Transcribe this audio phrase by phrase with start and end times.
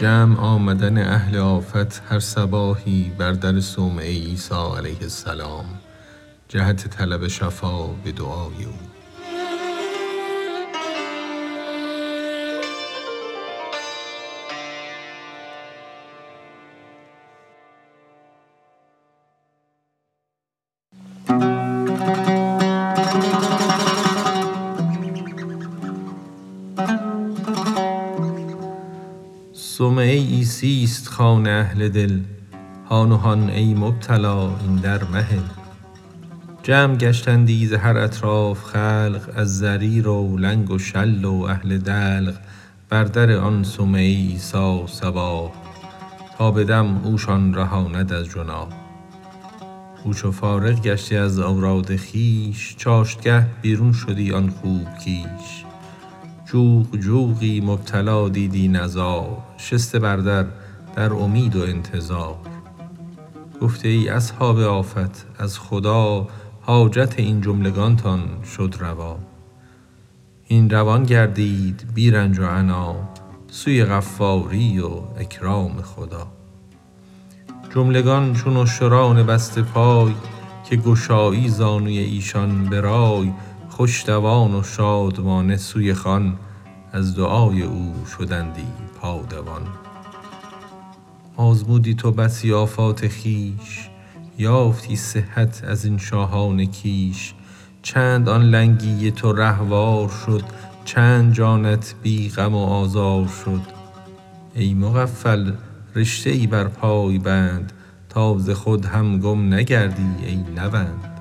[0.00, 5.64] جمع آمدن اهل آفت هر صباحی بر در صومعه عیسی علیه السلام.
[6.48, 8.93] جهت طلب شفا به دعای او.
[29.76, 32.20] صومعه عیسی است خوان اهل دل.
[32.86, 35.42] هان و هان ای مبتلا این در مهل
[36.62, 42.34] جمع گشتندی ز هر اطراف خلق از ضریر و لنگ و شل و اهل دلق.
[42.88, 45.52] بر در آن صومعه عیسی صباح
[46.38, 48.68] تا به دم اوشان رهاند از جناح
[50.04, 55.63] او چو فارغ گشتی از اوراد خویش چاشتگه بیرون شدی آن خوب کیش.
[56.54, 60.16] جوق جوقی مبتلا دیدی نزار شسته بر
[60.96, 62.36] در امید و انتظار.
[63.60, 66.26] گفته ای اصحاب آفت از خدا
[66.60, 68.20] حاجت این جملگانتان
[68.56, 69.18] شد روا.
[70.44, 72.94] هین روان گردید بی رنج و عنا
[73.48, 76.26] سوی غفاری و اکرام خدا.
[77.74, 80.14] جملگان چون اشتران بسته پای
[80.70, 82.80] که گشایی زانوی ایشان به
[83.74, 86.36] رای خوش دوان و شادمانه سوی خان
[86.92, 88.66] از دعای او شدندی
[89.00, 89.62] پادوان.
[91.36, 93.88] آزمودی تو بسی آفات خویش
[94.38, 97.34] یافتی صحت از این شاهان کیش.
[97.82, 100.44] چند آن لنگی تو رهوار شد
[100.84, 103.62] چند جانت بی غم و آزار شد.
[104.54, 105.52] ای مغفل
[105.96, 107.72] رشته ای بر پای بند
[108.08, 111.13] تا ز خود هم گم نگردی ای نوند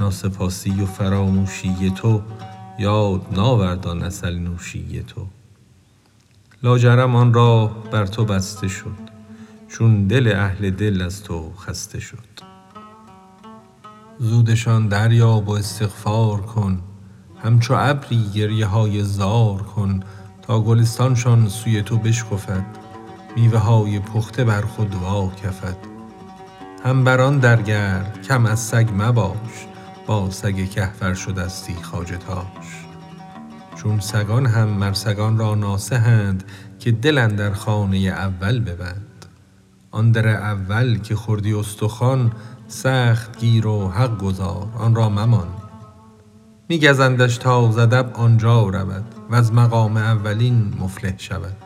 [0.00, 2.22] ناسپاسی و فراموشی تو
[2.78, 5.26] یاد ناورد آن عسل نوشی تو.
[6.62, 9.04] لاجرم آن راه بر تو بسته شد
[9.68, 12.34] چون دل اهل دل از تو خسته شد.
[14.18, 16.80] زودشان دریاب و استغفار کن
[17.42, 20.00] همچو ابری گریه های زار کن
[20.42, 22.64] تا گلستانشان سوی تو بشکفد
[23.36, 25.76] میوه های پخته بر خود واکفد.
[26.84, 29.66] هم بر آن در گرد کم از سگ مباش
[30.06, 32.84] با سگ کهفرشدستی خواجه تاش
[33.76, 36.44] چون سگان هم مر سگان را ناصحند
[36.78, 39.26] که دل اندر خانه اول ببند.
[39.90, 42.32] آن در اول که خوردی استخوان
[42.68, 45.48] سخت گیر و حق گزار آن را ممان.
[46.68, 51.56] می گزندش تا ز ادب آن جا رود وز مقام اولین مفلح شود.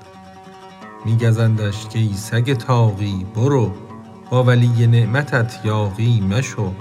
[1.04, 3.72] می گزندش کای سگ طاغی برو
[4.30, 6.72] با ولی نعمتت یاغی مشو.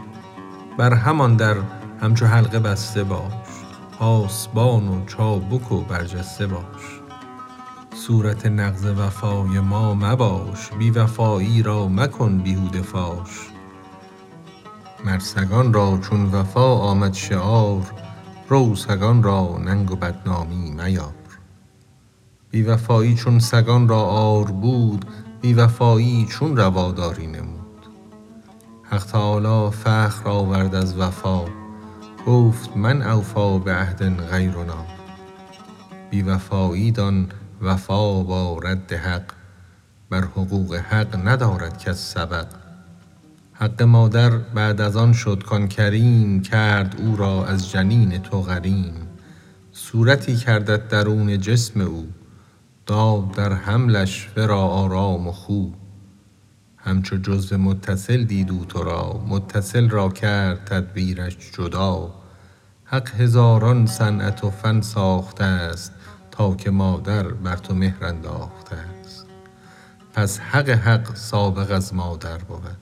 [0.77, 1.55] بر همان در
[2.01, 3.33] همچو حلقه بسته باش
[3.99, 7.01] پاسبان و چابک و برجسته باش.
[7.95, 13.49] صورت نقض وفای ما مباش بی وفایی را مکن بیهوده فاش.
[15.05, 17.83] مر سگان را چون وفا آمد شعار
[18.49, 21.13] رو سگان را ننگ و بدنامی میار.
[22.51, 25.05] بی وفایی چون سگان را عار بود
[25.41, 27.56] بی وفایی چون رواداری نمود.
[28.89, 31.45] حق تعالی فخر آورد از وفا
[32.25, 34.85] گفت من اوفی بعهد غیرنا
[36.09, 37.27] بی وفایی دان
[37.61, 39.31] وفا با رد حق
[40.09, 42.45] بر حقوق حق ندارد کس سبق.
[43.53, 48.93] حق مادر بعد از آن شد کان کریم کرد او را از جنین تو غریم.
[49.71, 52.07] صورتی کردت درون جسم او
[52.85, 55.69] داد در حملش ورا آرام و خو.
[56.87, 62.13] همچو جزو متصل دید او تو را متصل را کرد تدبیرش جدا.
[62.85, 65.91] حق هزاران صنعت و فن ساخته ست
[66.31, 68.77] تا که مادر بر تو مهر انداخته
[69.07, 69.25] ست
[70.13, 72.77] پس حق حق سابق از مادر بود.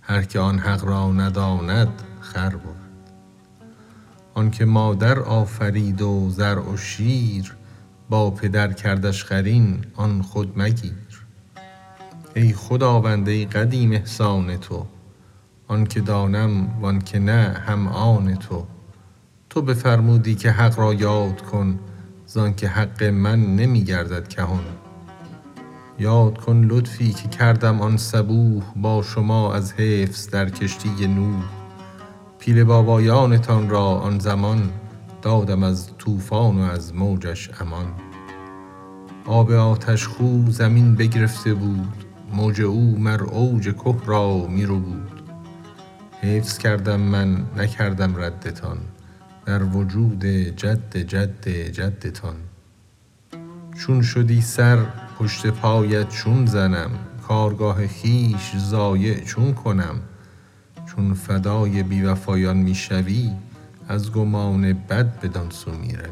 [0.00, 2.76] هر که آن حق را نداند خر بود.
[4.34, 7.54] آن که مادر آفرید و زرع و شیر
[8.08, 11.23] با پدر کردش قرین آن خود مگیر.
[12.36, 14.86] ای خداوند ای قدیم احسان تو.
[15.68, 18.66] آن که دانم وان که نه هم آن تو.
[19.50, 21.78] تو بفرمودی که حق را یاد کن
[22.26, 24.64] زان که حق من نمی گردد کهن.
[25.98, 31.44] یاد کن لطفی که کردم آن صبوح با شما از حفظ در کشتی نوح.
[32.38, 34.70] پیل بابایانتان را آن زمان
[35.22, 37.86] دادم از طوفان و از موجش امان.
[39.26, 42.03] آب آتش خو زمین بگرفته بود
[42.34, 45.22] موج او مر اوج که را می ربود
[46.22, 48.78] حفظ کردم من نکردم ردتان.
[49.46, 52.36] در وجود جد جد جدتان.
[53.78, 54.78] چون شدی سر
[55.18, 56.90] پشت پایت چون زنم.
[57.28, 60.00] کارگاه خویش ضایع چون کنم.
[60.86, 63.30] چون فدای بی وفایان می شوی
[63.88, 66.08] از گمان بد بدان سو می روی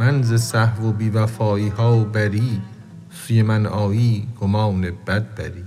[0.00, 2.60] من ز صحو و بی وفایی ها بری
[3.10, 5.64] سوی من آیی گمان بد بری.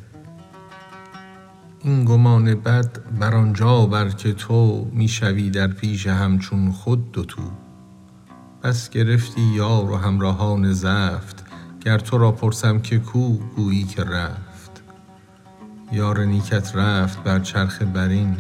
[1.80, 7.12] این گمان بد بر آن جا بر که تو می شوی در پیش همچون خود
[7.12, 7.42] دوتو
[8.64, 11.46] بس گرفتی یار و همراهان زفت
[11.86, 14.84] گر تو را پرسم که کو گویی که رفت.
[15.92, 18.38] یار نیکت رفت بر چرخ برین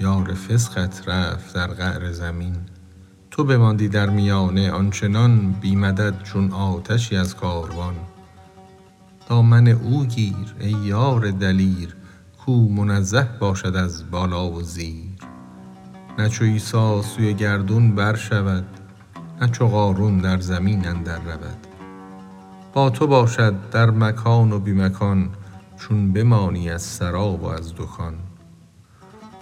[0.00, 2.56] یار فسقت رفت در قعر زمین.
[3.30, 7.94] تو بماندی در میانه آنچنان بی مدد چون آتشی از کاروان.
[9.28, 11.96] دامن او گیر ای یار دلیر
[12.44, 15.18] کو منزه باشد از بالا و زیر.
[16.18, 18.64] نه چو عیسی سوی گردون بر شود
[19.40, 21.66] نه چو قارون در زمین اندر رود.
[22.72, 25.28] با تو باشد در مکان و بی مکان
[25.76, 28.14] چون بمانی از سرا و از دکان.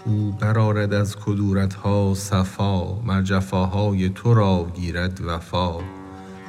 [0.05, 5.73] او برآرد از کدورت ها صفا مر جفاهای تو را گیرد وفا.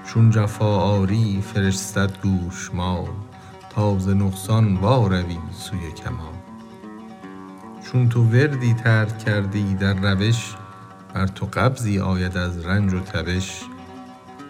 [0.07, 3.26] چون جفا آری فرستد گوشمال
[3.77, 5.09] تا ز نقصان وا
[5.51, 6.33] سوی کمال.
[7.85, 10.55] چون تو وردی ترک کردی در روش
[11.13, 13.61] بر تو قبضی آید از رنج و تبش.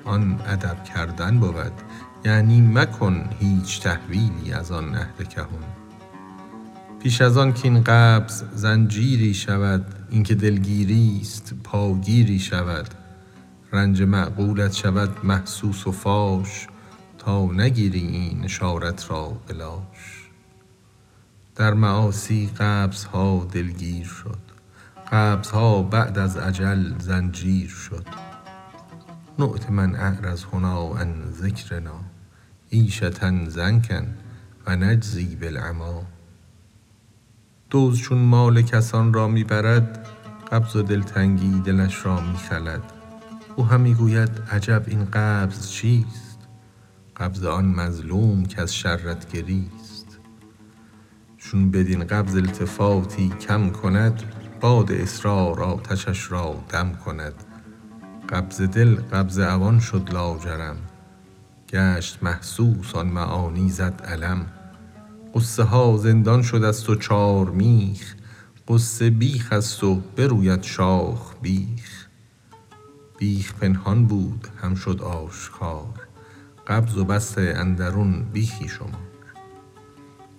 [0.06, 1.72] آن ادب کردن بود
[2.26, 5.64] یعنی مکن هیچ تحویلی از آن اهل کهن.
[7.00, 12.88] پیش از آن کاین قبض زنجیری شود این که دلگیری ست پاگیری شود.
[13.74, 16.68] رنج معقولت شود محسوس و فاش
[17.30, 20.30] نگیری این اشارت را بلاش.
[21.56, 24.40] در معاصی قبض ها دلگیر شد.
[25.12, 28.06] قبض ها بعد از اجل زنجیر شد.
[29.40, 32.00] نؤت من اعرض هنا عن ذکرنا
[32.72, 34.02] عیشة ضنکا
[34.68, 36.06] و نجزی بالعمی
[37.72, 40.08] دزد چون مال کسان را می برد
[40.52, 42.84] قبض و دلتنگی دلش را می خلد
[43.56, 46.27] او همی گوید عجب این قبض چیست؟
[47.20, 50.20] قبض آن مظلوم کز شرت گریست.
[51.38, 54.24] چون بدین قبض التفاتی کم کند
[54.62, 57.34] باد اصرار آتشش را دم کند.
[58.30, 60.78] قبض دل قبض عوان شد لاجرم.
[61.70, 64.46] گشت محسوس آن معانی زد علم.
[65.34, 68.16] غصه ها زندان شدست و چارمیخ
[68.68, 72.08] غصه بیخ است و بروید شاخ بیخ.
[73.18, 76.07] بیخ پنهان بود هم شد آشکار.
[76.68, 79.08] قبض و بسط اندرون بیخی شمار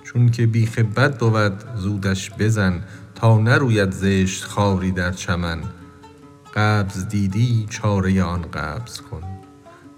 [0.04, 2.82] چونک بیخ بد بود زودش بزن
[3.14, 5.62] تا نروید زشت خاری در چمن.
[6.54, 9.22] قبض دیدی چاره آن قبض کن.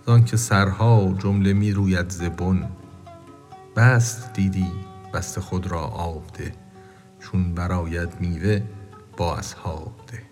[0.06, 2.68] زانک سرها جمله می روید ز بن.
[3.76, 4.66] بسط دیدی
[5.14, 6.52] بسته خود را آب ده
[7.20, 8.62] چون برآید میوه
[9.16, 10.22] با اصحاب ده.